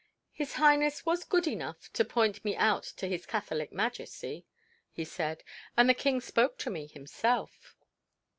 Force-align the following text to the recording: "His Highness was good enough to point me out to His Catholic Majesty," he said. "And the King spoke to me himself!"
"His 0.31 0.53
Highness 0.53 1.05
was 1.05 1.23
good 1.23 1.45
enough 1.47 1.93
to 1.93 2.03
point 2.03 2.43
me 2.43 2.55
out 2.55 2.81
to 2.97 3.05
His 3.05 3.27
Catholic 3.27 3.71
Majesty," 3.71 4.47
he 4.91 5.05
said. 5.05 5.43
"And 5.77 5.87
the 5.87 5.93
King 5.93 6.21
spoke 6.21 6.57
to 6.57 6.71
me 6.71 6.87
himself!" 6.87 7.75